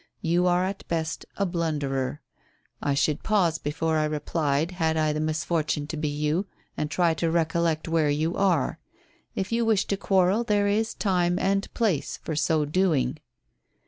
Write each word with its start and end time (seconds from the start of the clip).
You 0.23 0.47
are 0.47 0.65
at 0.65 0.83
best 0.87 1.27
a 1.37 1.45
blunderer. 1.45 2.21
I 2.81 2.95
should 2.95 3.21
pause 3.21 3.59
before 3.59 3.99
I 3.99 4.05
replied 4.05 4.71
had 4.71 4.97
I 4.97 5.13
the 5.13 5.19
misfortune 5.19 5.85
to 5.85 5.95
be 5.95 6.07
you, 6.07 6.47
and 6.75 6.89
try 6.89 7.13
to 7.13 7.29
recollect 7.29 7.87
where 7.87 8.09
you 8.09 8.35
are. 8.35 8.79
If 9.35 9.51
you 9.51 9.63
wish 9.63 9.85
to 9.85 9.97
quarrel 9.97 10.43
there 10.43 10.67
is 10.67 10.95
time 10.95 11.37
and 11.37 11.71
place 11.75 12.17
for 12.23 12.35
so 12.35 12.65
doing." 12.65 13.19